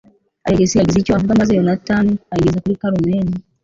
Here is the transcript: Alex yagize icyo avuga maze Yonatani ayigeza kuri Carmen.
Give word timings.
Alex 0.47 0.69
yagize 0.75 0.97
icyo 0.99 1.13
avuga 1.17 1.39
maze 1.39 1.51
Yonatani 1.57 2.13
ayigeza 2.33 2.61
kuri 2.63 2.79
Carmen. 2.81 3.27